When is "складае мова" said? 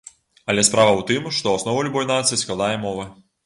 2.47-3.11